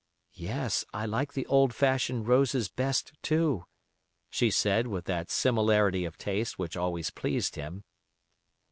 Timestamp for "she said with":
4.31-5.05